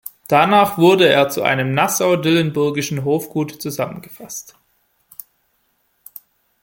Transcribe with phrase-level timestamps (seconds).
[0.27, 4.55] Danach wurde er zu einem nassau-dillenburgischen Hofgut zusammengefasst.